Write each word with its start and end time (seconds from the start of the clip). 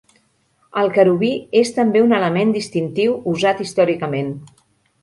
El 0.83 0.89
querubí 0.95 1.29
és 1.61 1.73
també 1.75 2.03
un 2.07 2.17
element 2.21 2.55
distintiu 2.59 3.17
usat 3.35 3.65
històricament. 3.67 4.35